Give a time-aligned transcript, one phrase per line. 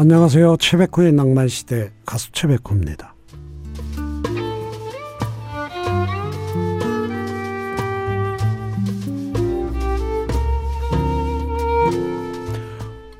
[0.00, 0.58] 안녕하세요.
[0.58, 3.16] 최백호의 낭만시대 가수 최백호입니다.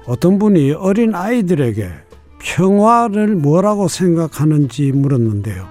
[0.07, 1.91] 어떤 분이 어린 아이들에게
[2.39, 5.67] 평화를 뭐라고 생각하는지 물었는데요.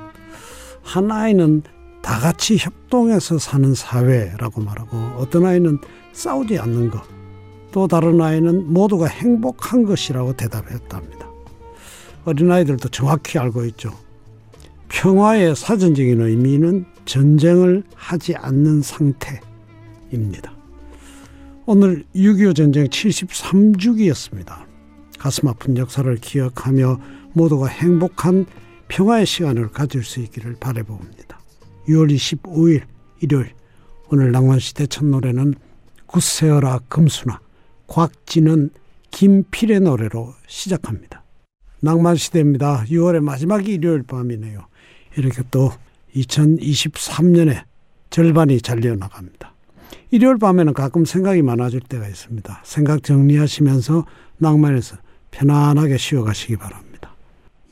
[0.83, 1.63] 한 아이는
[2.01, 5.79] 다 같이 협동해서 사는 사회라고 말하고 어떤 아이는
[6.11, 7.01] 싸우지 않는 것,
[7.71, 11.27] 또 다른 아이는 모두가 행복한 것이라고 대답했답니다.
[12.25, 13.91] 어린아이들도 정확히 알고 있죠.
[14.89, 20.53] 평화의 사전적인 의미는 전쟁을 하지 않는 상태입니다.
[21.65, 24.65] 오늘 6.25 전쟁 73주기였습니다.
[25.19, 26.99] 가슴 아픈 역사를 기억하며
[27.33, 28.45] 모두가 행복한
[28.87, 31.39] 평화의 시간을 가질 수 있기를 바라봅니다.
[31.87, 32.83] 6월 25일
[33.19, 33.53] 일요일
[34.09, 35.55] 오늘 낭만시대 첫 노래는
[36.05, 37.39] 구세어라 금수나
[37.87, 38.69] 곽진은
[39.11, 41.23] 김필의 노래로 시작합니다.
[41.81, 42.85] 낭만시대입니다.
[42.85, 44.67] 6월의 마지막 일요일 밤이네요.
[45.15, 45.71] 이렇게 또
[46.15, 47.63] 2023년의
[48.09, 49.53] 절반이 잘려 나갑니다.
[50.11, 52.61] 일요일 밤에는 가끔 생각이 많아질 때가 있습니다.
[52.63, 54.05] 생각 정리하시면서
[54.37, 54.97] 낭만에서
[55.31, 57.15] 편안하게 쉬어가시기 바랍니다.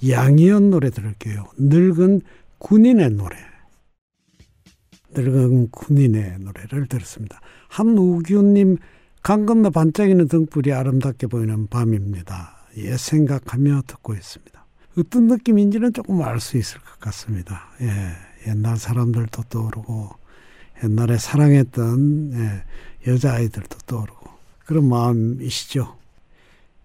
[0.08, 1.46] 양희연 노래 들을게요.
[1.58, 2.22] 늙은
[2.58, 3.38] 군인의 노래.
[5.16, 7.40] 늙은 군인의 노래를 들었습니다.
[7.70, 8.78] 한우규님
[9.26, 12.58] 강 건너 반짝이는 등불이 아름답게 보이는 밤입니다.
[12.78, 14.66] 예 생각하며 듣고 있습니다.
[15.00, 17.70] 어떤 느낌인지는 조금 알 수 있을 것 같습니다.
[17.82, 18.12] 예,
[18.48, 20.12] 옛날 사람들도 떠오르고
[20.84, 24.30] 옛날에 사랑했던 예, 여자아이들도 떠오르고
[24.64, 25.98] 그런 마음이시죠.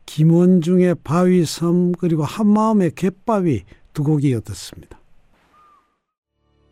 [0.07, 4.99] 김원중의 바위섬 그리고 한마음의 갯바위 두 곡 이었습니다.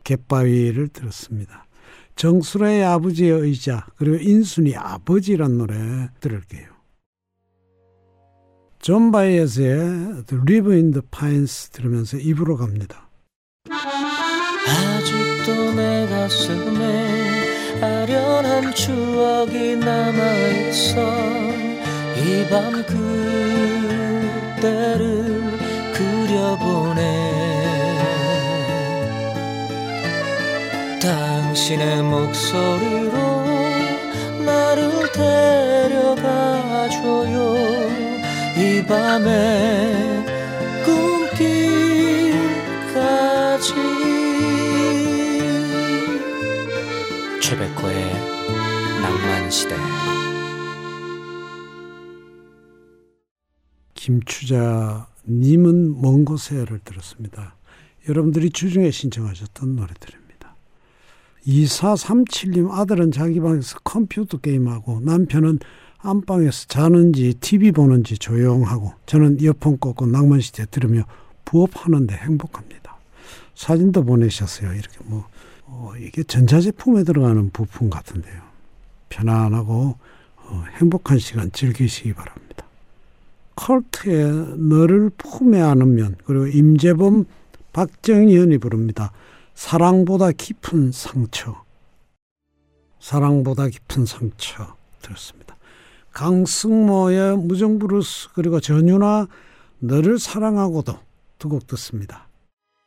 [0.03, 1.68] 갯바위를 들었습니다.
[2.19, 5.77] 정수라의 아버지의 의자 그리고 인순이 아버지란 노래
[6.21, 6.67] 들을게요.
[8.81, 13.09] 존 바에즈의 The River in the Pines 들으면서 2부로 갑니다.
[14.67, 21.01] 아직도 내 가슴에 아련한 추억이 남아있어
[22.19, 22.85] 이 밤
[24.57, 25.59] 그때를
[25.95, 27.38] 그려보네
[31.01, 33.13] 당신의 목소리로
[34.45, 36.19] 나를 데려가줘요
[38.57, 40.25] 이 밤의
[40.85, 41.49] 꿈길까지
[47.41, 48.13] 최백호의
[49.01, 49.75] 낭만시대
[53.95, 57.55] 김추자님은 먼 곳에를 들었습니다.
[58.09, 60.28] 여러분들이 주중에 신청하셨던 노래들입니다.
[61.47, 65.59] 2437님 아들은 자기 방에서 컴퓨터 게임하고 남편은
[65.99, 71.03] 안방에서 자는지 TV 보는지 조용하고 저는 이어폰 꽂고 낭만시대 들으며
[71.45, 72.97] 부업하는데 행복합니다.
[73.55, 74.73] 사진도 보내셨어요.
[74.73, 75.27] 이렇게 뭐
[75.65, 78.41] 어, 이게 전자제품에 들어가는 부품 같은데요.
[79.09, 79.97] 편안하고
[80.37, 82.65] 어, 행복한 시간 즐기시기 바랍니다.
[83.57, 87.27] 컬트의 너를 품에 안으면 그리고 임재범
[87.73, 89.13] 박정현이 부릅니다.
[89.63, 91.65] 사랑보다 깊은 상처.
[93.01, 95.57] 사랑보다 깊은 상처 들었습니다.
[96.13, 99.27] 강승모의 무정브루스 그리고 전유나
[99.81, 101.01] 너를 사랑하고도
[101.41, 102.29] 두 곡 듣습니다.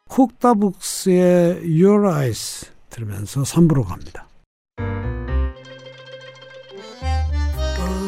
[0.07, 4.29] 쿡다북스의 Your Eyes 들으면서 3부로 갑니다.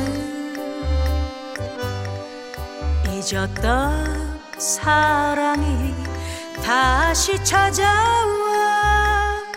[3.09, 5.93] 잊었던 사랑이
[6.63, 8.23] 다시 찾아와.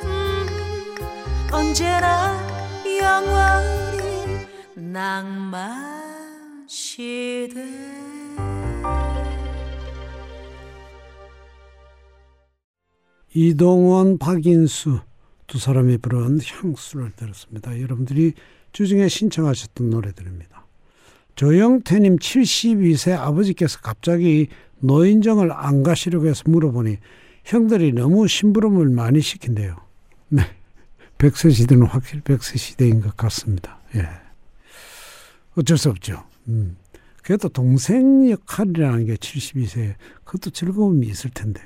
[0.01, 0.48] 음,
[1.51, 2.42] 언제나
[3.00, 7.63] 영원히 낭만 시대.
[13.36, 15.01] 이동원, 박인수
[15.48, 17.80] 두 사람이 부른 향수를 들었습니다.
[17.80, 18.34] 여러분들이
[18.72, 20.66] 주중에 신청하셨던 노래들입니다.
[21.36, 24.48] 조영태님 72세 아버지께서 갑자기
[24.80, 26.98] 노인정을 안 가시려고 해서 물어보니
[27.45, 29.75] 형들이 너무 심부름을 많이 시킨대요.
[30.30, 30.44] 네.
[31.18, 33.80] 백세 시대는 확실히 백세 시대인 것 같습니다.
[33.95, 34.07] 예.
[35.56, 36.24] 어쩔 수 없죠.
[36.48, 36.78] 음.
[37.22, 39.95] 그래도 동생 역할이라는 게 72세,
[40.25, 41.62] 그것도 즐거움이 있을 텐데.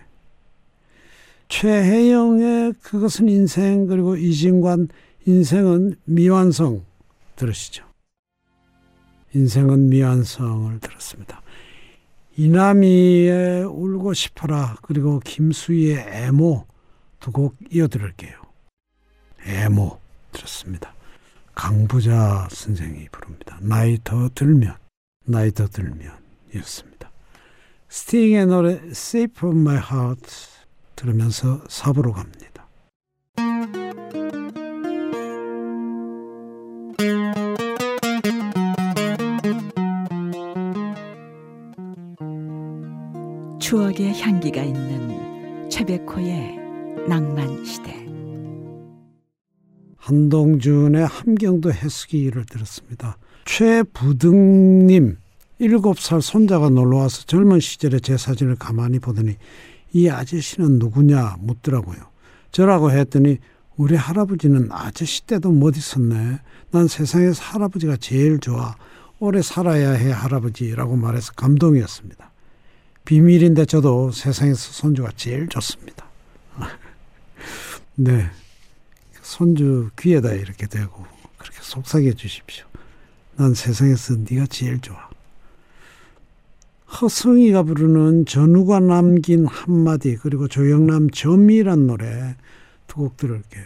[1.49, 4.89] 최혜영의 그것은 인생, 그리고 이진관
[5.25, 6.85] 인생은 미완성
[7.35, 7.85] 들으시죠.
[9.33, 11.41] 인생은 미완성을 들었습니다.
[12.37, 16.65] 이남이의 울고 싶어라 그리고 김수희의 애모
[17.19, 18.33] 두 곡 이어들을게요.
[19.45, 19.99] 애모
[20.31, 20.93] 들었습니다.
[21.55, 23.57] 강부자 선생이 부릅니다.
[23.61, 24.75] 나이 더 들면
[25.25, 26.11] 나이 더 들면
[26.55, 27.11] 이었습니다.
[27.89, 30.56] 스팅의 노래 Safe of My Heart
[30.97, 32.67] 들으면서 사부로 갑니다.
[43.59, 46.57] 추억의 향기가 있는 최백호의
[47.07, 48.05] 낭만 시대.
[49.97, 53.17] 한동준의 함경도 해수기를 들었습니다.
[53.45, 55.17] 최부등님
[55.59, 59.35] 일곱 살 손자가 놀러와서 젊은 시절의 제 사진을 가만히 보더니
[59.97, 61.97] 이 아저씨는 누구냐 묻더라고요.
[62.51, 63.39] 저라고 했더니
[63.77, 66.39] 우리 할아버지는 아저씨 때도 못 있었네.
[66.69, 68.75] 난 세상에서 할아버지가 제일 좋아.
[69.19, 72.31] 오래 살아야 해 할아버지라고 말해서 감동이었습니다.
[73.05, 76.05] 비밀인데 저도 세상에서 손주가 제일 좋습니다.
[77.95, 78.29] 네.
[79.23, 81.07] 손주 귀에다 이렇게 대고
[81.39, 82.67] 그렇게 속삭여 주십시오.
[83.35, 85.06] 난 세상에서 네가 제일 좋아.
[87.01, 92.35] 허승이가 부르는 전우가 남긴 한마디 그리고 조영남 점이란 노래
[92.87, 93.65] 두 곡 들을게요.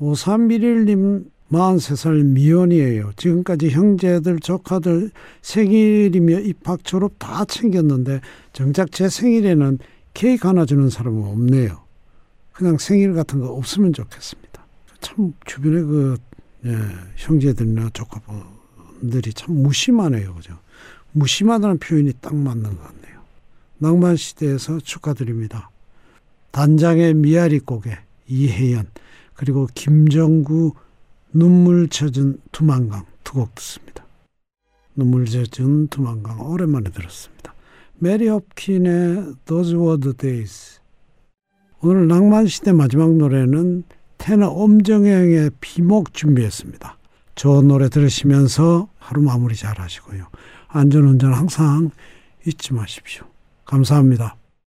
[0.00, 3.12] 5311님 43살 미혼이에요.
[3.16, 5.10] 지금까지 형제들 조카들
[5.42, 8.20] 생일이며 입학 졸업 다 챙겼는데
[8.52, 9.78] 정작 제 생일에는
[10.14, 11.80] 케이크 하나 주는 사람은 없네요.
[12.52, 14.64] 그냥 생일 같은 거 없으면 좋겠습니다.
[15.00, 16.16] 참 주변에 그
[16.66, 16.76] 예,
[17.16, 20.58] 형제들이나 조카분들이 참 무심하네요, 그죠?
[21.12, 23.20] 무심하다는 표현이 딱 맞는 것 같네요.
[23.78, 25.70] 낭만 시대에서 축하드립니다.
[26.50, 27.96] 단장의 미아리 곡에
[28.26, 28.86] 이혜연
[29.34, 30.74] 그리고 김정구
[31.32, 34.04] 눈물 젖은 두만강 두 곡 듣습니다.
[34.96, 37.54] 눈물 젖은 두만강 오랜만에 들었습니다.
[37.98, 40.80] 메리 홉킨의 Those Were the Days
[41.80, 43.84] 오늘 낭만시대 마지막 노래는
[44.18, 46.98] 테너 엄정영의 비목 준비했습니다.
[47.40, 50.26] 저 노래 들으시면서 하루 마무리 잘 하시고요.
[50.68, 51.90] 안전운전 항상
[52.46, 53.24] 잊지 마십시오.
[53.64, 54.36] 감사합니다.